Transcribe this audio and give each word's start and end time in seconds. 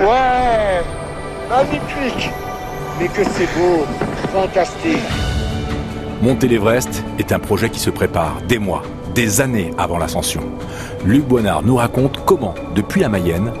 Ouais, 0.00 0.82
magnifique. 1.50 2.30
Mais 2.98 3.08
que 3.08 3.22
c'est 3.22 3.48
beau, 3.58 3.84
fantastique. 4.32 4.98
Monter 6.22 6.48
l'Everest 6.48 7.04
est 7.18 7.32
un 7.32 7.38
projet 7.38 7.68
qui 7.68 7.80
se 7.80 7.90
prépare 7.90 8.40
des 8.48 8.58
mois, 8.58 8.82
des 9.14 9.42
années 9.42 9.72
avant 9.76 9.98
l'ascension. 9.98 10.42
Luc 11.04 11.24
Boinard 11.24 11.62
nous 11.62 11.76
raconte 11.76 12.24
comment, 12.24 12.54
depuis 12.74 13.02
la 13.02 13.10
Mayenne, 13.10 13.52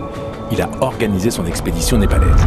il 0.50 0.62
a 0.62 0.70
organisé 0.80 1.30
son 1.30 1.44
expédition 1.44 1.98
népalaise. 1.98 2.46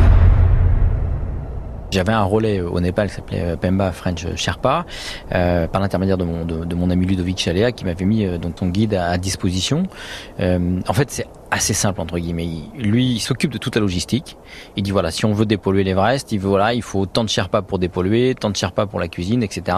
J'avais 1.94 2.12
un 2.12 2.24
relais 2.24 2.60
au 2.60 2.80
Népal 2.80 3.08
qui 3.08 3.14
s'appelait 3.14 3.42
euh, 3.42 3.56
Pemba 3.56 3.92
French 3.92 4.26
Sherpa, 4.36 4.88
euh, 5.32 5.68
par 5.68 5.80
l'intermédiaire 5.80 6.18
de 6.18 6.24
mon, 6.24 6.44
de, 6.44 6.76
mon 6.76 6.90
ami 6.90 7.06
Ludovic 7.06 7.38
Chaléa 7.38 7.72
qui 7.72 7.86
m'avait 7.86 8.06
mis 8.06 8.26
euh, 8.26 8.40
donc 8.40 8.56
son 8.58 8.70
guide 8.70 8.96
à, 8.96 9.16
disposition. 9.20 9.84
Euh, 10.40 10.80
en 10.88 10.94
fait, 10.94 11.12
c'est 11.12 11.28
assez 11.52 11.76
simple 11.76 12.02
entre 12.02 12.18
guillemets. 12.18 12.50
lui, 12.76 13.12
il 13.12 13.20
s'occupe 13.20 13.52
de 13.52 13.60
toute 13.60 13.76
la 13.76 13.82
logistique. 13.82 14.38
Il 14.76 14.82
dit 14.82 14.90
voilà, 14.90 15.12
si 15.12 15.24
on 15.26 15.34
veut 15.34 15.46
dépolluer 15.46 15.84
l'Everest, 15.84 16.32
il 16.32 16.40
veut 16.40 16.50
voilà, 16.50 16.74
il 16.74 16.82
faut 16.82 17.06
tant 17.06 17.24
de 17.24 17.30
Sherpa 17.30 17.62
pour 17.62 17.78
dépolluer, 17.78 18.34
tant 18.34 18.50
de 18.50 18.56
Sherpa 18.56 18.88
pour 18.88 19.00
la 19.00 19.08
cuisine, 19.08 19.44
etc. 19.44 19.78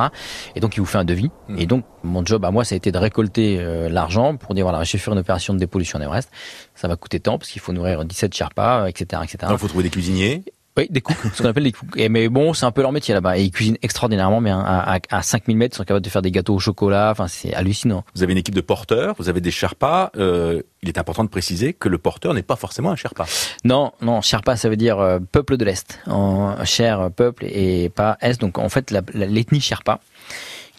Et 0.55 0.61
donc 0.61 0.77
il 0.77 0.79
vous 0.79 0.85
fait 0.85 0.97
un 0.97 1.03
devis. 1.03 1.31
Hmm. 1.49 1.59
Et 1.59 1.65
donc 1.65 1.83
mon 2.03 2.25
job 2.25 2.45
à 2.45 2.51
moi, 2.51 2.63
ça 2.63 2.75
a 2.75 2.77
été 2.77 2.93
de 2.93 2.97
récolter 2.97 3.59
l'argent 3.89 4.37
pour 4.37 4.55
dire 4.55 4.63
voilà, 4.63 4.85
je 4.85 4.93
vais 4.93 4.99
faire 4.99 5.13
une 5.13 5.19
opération 5.19 5.53
de 5.53 5.59
dépollution 5.59 5.99
en 5.99 6.01
Everest. 6.01 6.31
Ça 6.75 6.87
va 6.87 6.95
coûter 6.95 7.19
tant 7.19 7.37
parce 7.37 7.49
qu'il 7.49 7.61
faut 7.61 7.73
nourrir 7.73 8.05
17 8.05 8.33
Sherpa, 8.33 8.85
etc., 8.87 9.21
etc. 9.25 9.51
Il 9.51 9.57
faut 9.57 9.67
trouver 9.67 9.83
des 9.83 9.89
cuisiniers. 9.89 10.45
Oui, 10.77 10.87
des 10.89 10.99
cooks, 10.99 11.15
ce 11.33 11.41
qu'on 11.41 11.47
appelle 11.47 11.63
des 11.63 11.71
cooks. 11.71 11.95
Et, 11.95 12.09
mais 12.09 12.27
bon, 12.27 12.53
c'est 12.53 12.65
un 12.65 12.71
peu 12.71 12.81
leur 12.81 12.91
métier 12.91 13.13
là-bas. 13.13 13.37
Et 13.37 13.43
ils 13.43 13.51
cuisinent 13.51 13.77
extraordinairement 13.81 14.41
bien. 14.41 14.59
À, 14.59 14.99
à, 15.09 15.21
5000 15.21 15.55
mètres, 15.55 15.75
ils 15.75 15.77
sont 15.77 15.83
capables 15.85 16.03
de 16.03 16.09
faire 16.09 16.21
des 16.21 16.31
gâteaux 16.31 16.55
au 16.55 16.59
chocolat. 16.59 17.11
Enfin, 17.11 17.27
c'est 17.27 17.53
hallucinant. 17.53 18.03
Vous 18.13 18.23
avez 18.23 18.33
une 18.33 18.39
équipe 18.39 18.55
de 18.55 18.61
porteurs, 18.61 19.15
vous 19.17 19.29
avez 19.29 19.39
des 19.39 19.51
Sherpas. 19.51 20.11
Euh, 20.17 20.61
il 20.83 20.89
est 20.89 20.97
important 20.97 21.23
de 21.23 21.29
préciser 21.29 21.73
que 21.73 21.87
le 21.87 21.97
porteur 21.97 22.33
n'est 22.33 22.43
pas 22.43 22.57
forcément 22.57 22.91
un 22.91 22.95
Sherpa. 22.95 23.25
Non, 23.63 23.93
non, 24.01 24.21
Sherpa, 24.21 24.57
ça 24.57 24.67
veut 24.67 24.75
dire 24.75 24.99
euh, 24.99 25.19
peuple 25.19 25.55
de 25.57 25.63
l'Est. 25.63 25.99
En 26.07 26.63
cher 26.65 27.09
peuple 27.11 27.45
et 27.45 27.89
pas 27.89 28.17
Est. 28.21 28.41
Donc, 28.41 28.57
en 28.57 28.69
fait, 28.69 28.93
l'ethnie 29.13 29.61
Sherpa 29.61 30.01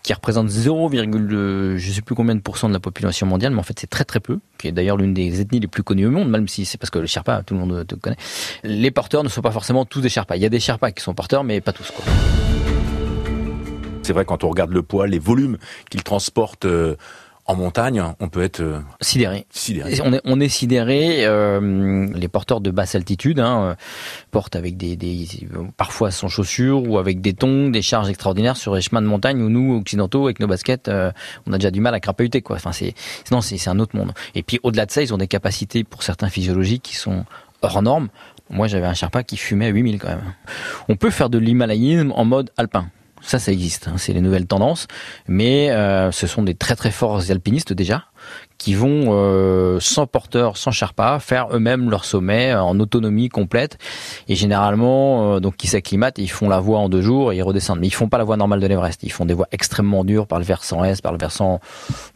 qui 0.06 0.14
représente 0.14 0.48
0, 0.48 0.88
je 0.92 1.90
sais 1.90 2.00
plus 2.00 2.14
combien 2.14 2.36
de 2.36 2.40
pourcents 2.40 2.68
de 2.68 2.72
la 2.72 2.78
population 2.78 3.26
mondiale, 3.26 3.52
mais 3.52 3.58
en 3.58 3.64
fait 3.64 3.76
c'est 3.76 3.88
très 3.88 4.04
très 4.04 4.20
peu, 4.20 4.38
qui 4.56 4.68
est 4.68 4.72
d'ailleurs 4.72 4.96
l'une 4.96 5.12
des 5.12 5.40
ethnies 5.40 5.58
les 5.58 5.66
plus 5.66 5.82
connues 5.82 6.06
au 6.06 6.12
monde, 6.12 6.30
même 6.30 6.46
si 6.46 6.64
c'est 6.64 6.78
parce 6.78 6.90
que 6.90 7.00
le 7.00 7.06
Sherpa, 7.06 7.42
tout 7.44 7.54
le 7.54 7.60
monde 7.60 7.84
te 7.84 7.96
connaît. 7.96 8.16
Les 8.62 8.92
porteurs 8.92 9.24
ne 9.24 9.28
sont 9.28 9.42
pas 9.42 9.50
forcément 9.50 9.84
tous 9.84 10.00
des 10.00 10.08
Sherpas. 10.08 10.36
Il 10.36 10.42
y 10.42 10.46
a 10.46 10.48
des 10.48 10.60
Sherpas 10.60 10.92
qui 10.92 11.02
sont 11.02 11.12
porteurs, 11.12 11.42
mais 11.42 11.60
pas 11.60 11.72
tous. 11.72 11.92
C'est 14.04 14.12
vrai 14.12 14.24
quand 14.24 14.44
on 14.44 14.48
regarde 14.48 14.70
le 14.70 14.82
poids, 14.82 15.08
les 15.08 15.18
volumes 15.18 15.58
qu'ils 15.90 16.04
transportent. 16.04 16.66
Euh, 16.66 16.94
en 17.48 17.54
montagne, 17.54 18.02
on 18.18 18.28
peut 18.28 18.42
être 18.42 18.60
euh, 18.60 18.80
sidéré. 19.00 19.46
On 20.04 20.12
est, 20.12 20.20
on 20.24 20.40
est 20.40 20.48
sidéré. 20.48 21.24
Euh, 21.24 22.08
les 22.12 22.28
porteurs 22.28 22.60
de 22.60 22.70
basse 22.70 22.94
altitude 22.96 23.38
hein, 23.38 23.60
euh, 23.60 23.74
portent 24.32 24.56
avec 24.56 24.76
des, 24.76 24.96
des, 24.96 25.28
parfois 25.76 26.10
sans 26.10 26.28
chaussures 26.28 26.88
ou 26.88 26.98
avec 26.98 27.20
des 27.20 27.34
tongs, 27.34 27.70
des 27.70 27.82
charges 27.82 28.08
extraordinaires 28.08 28.56
sur 28.56 28.74
les 28.74 28.80
chemins 28.80 29.02
de 29.02 29.06
montagne 29.06 29.40
où 29.40 29.48
nous 29.48 29.76
occidentaux 29.76 30.24
avec 30.24 30.40
nos 30.40 30.48
baskets, 30.48 30.90
on 31.46 31.52
a 31.52 31.58
déjà 31.58 31.70
du 31.70 31.80
mal 31.80 31.94
à 31.94 32.00
crapahuter 32.00 32.42
quoi. 32.42 32.56
Enfin 32.56 32.72
c'est, 32.72 32.94
non 33.30 33.40
c'est 33.40 33.68
un 33.68 33.78
autre 33.78 33.96
monde. 33.96 34.12
Et 34.34 34.42
puis 34.42 34.58
au-delà 34.64 34.86
de 34.86 34.90
ça, 34.90 35.02
ils 35.02 35.14
ont 35.14 35.18
des 35.18 35.28
capacités 35.28 35.84
pour 35.84 36.02
certains 36.02 36.28
physiologiques 36.28 36.82
qui 36.82 36.96
sont 36.96 37.24
hors 37.62 37.82
normes. 37.82 38.08
Moi, 38.50 38.68
j'avais 38.68 38.86
un 38.86 38.94
Sherpa 38.94 39.24
qui 39.24 39.36
fumait 39.36 39.66
à 39.66 39.70
8000 39.70 39.98
quand 39.98 40.08
même. 40.08 40.34
On 40.88 40.96
peut 40.96 41.10
faire 41.10 41.30
de 41.30 41.38
l'himalayisme 41.38 42.12
en 42.12 42.24
mode 42.24 42.50
alpin. 42.56 42.88
Ça, 43.26 43.40
ça 43.40 43.50
existe. 43.50 43.88
Hein. 43.88 43.94
C'est 43.96 44.12
les 44.12 44.20
nouvelles 44.20 44.46
tendances. 44.46 44.86
Mais 45.26 45.70
euh, 45.70 46.12
ce 46.12 46.26
sont 46.26 46.42
des 46.42 46.54
très 46.54 46.76
très 46.76 46.92
forts 46.92 47.30
alpinistes 47.30 47.72
déjà 47.72 48.04
qui 48.58 48.74
vont 48.74 49.06
euh, 49.08 49.78
sans 49.80 50.06
porteur, 50.06 50.56
sans 50.56 50.70
Sherpa, 50.70 51.18
faire 51.20 51.48
eux-mêmes 51.52 51.90
leur 51.90 52.04
sommet 52.04 52.54
en 52.54 52.78
autonomie 52.80 53.28
complète 53.28 53.78
et 54.28 54.34
généralement 54.34 55.34
euh, 55.34 55.40
donc 55.40 55.56
qui 55.56 55.66
s'acclimatent, 55.66 56.18
ils 56.18 56.30
font 56.30 56.48
la 56.48 56.60
voie 56.60 56.78
en 56.78 56.88
deux 56.88 57.02
jours 57.02 57.32
et 57.32 57.36
ils 57.36 57.42
redescendent. 57.42 57.80
Mais 57.80 57.86
ils 57.86 57.94
font 57.94 58.08
pas 58.08 58.18
la 58.18 58.24
voie 58.24 58.36
normale 58.36 58.60
de 58.60 58.66
l'Everest, 58.66 59.02
ils 59.02 59.12
font 59.12 59.26
des 59.26 59.34
voies 59.34 59.48
extrêmement 59.52 60.04
dures 60.04 60.26
par 60.26 60.38
le 60.38 60.44
versant 60.44 60.84
est, 60.84 61.00
par 61.02 61.12
le 61.12 61.18
versant 61.18 61.60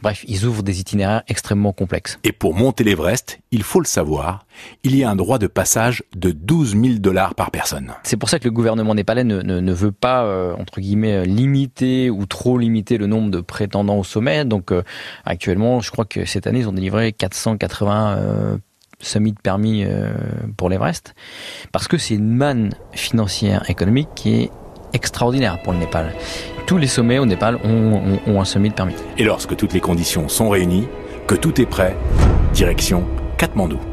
bref, 0.02 0.24
ils 0.26 0.46
ouvrent 0.46 0.62
des 0.62 0.80
itinéraires 0.80 1.22
extrêmement 1.28 1.72
complexes. 1.72 2.18
Et 2.24 2.32
pour 2.32 2.54
monter 2.54 2.84
l'Everest, 2.84 3.40
il 3.50 3.62
faut 3.62 3.80
le 3.80 3.86
savoir, 3.86 4.46
il 4.82 4.96
y 4.96 5.04
a 5.04 5.10
un 5.10 5.16
droit 5.16 5.38
de 5.38 5.46
passage 5.46 6.02
de 6.14 6.30
12 6.30 6.70
000 6.72 6.94
dollars 6.98 7.34
par 7.34 7.50
personne. 7.50 7.92
C'est 8.02 8.16
pour 8.16 8.28
ça 8.28 8.38
que 8.38 8.44
le 8.44 8.50
gouvernement 8.50 8.94
népalais 8.94 9.24
ne, 9.24 9.42
ne, 9.42 9.60
ne 9.60 9.72
veut 9.72 9.92
pas 9.92 10.24
euh, 10.24 10.54
entre 10.58 10.80
guillemets 10.80 11.26
limiter 11.26 12.10
ou 12.10 12.26
trop 12.26 12.58
limiter 12.58 12.98
le 12.98 13.06
nombre 13.06 13.30
de 13.30 13.40
prétendants 13.40 13.98
au 13.98 14.04
sommet. 14.04 14.44
Donc 14.44 14.72
actuellement, 15.24 15.80
je 15.80 15.90
crois 15.90 15.99
que 16.04 16.24
cette 16.24 16.46
année, 16.46 16.60
ils 16.60 16.68
ont 16.68 16.72
délivré 16.72 17.12
480 17.12 18.16
euh, 18.16 18.56
summits 19.00 19.34
permis 19.34 19.84
euh, 19.84 20.12
pour 20.56 20.68
l'Everest, 20.68 21.14
parce 21.72 21.88
que 21.88 21.98
c'est 21.98 22.14
une 22.14 22.32
manne 22.34 22.74
financière 22.92 23.68
économique 23.68 24.08
qui 24.14 24.42
est 24.42 24.50
extraordinaire 24.92 25.60
pour 25.62 25.72
le 25.72 25.78
Népal. 25.78 26.12
Tous 26.66 26.78
les 26.78 26.86
sommets 26.86 27.18
au 27.18 27.26
Népal 27.26 27.58
ont, 27.64 28.18
ont 28.26 28.40
un 28.40 28.44
summit 28.44 28.70
permis. 28.70 28.94
Et 29.18 29.24
lorsque 29.24 29.56
toutes 29.56 29.72
les 29.72 29.80
conditions 29.80 30.28
sont 30.28 30.48
réunies, 30.48 30.88
que 31.26 31.34
tout 31.34 31.60
est 31.60 31.66
prêt, 31.66 31.96
direction 32.52 33.04
Katmandou. 33.38 33.89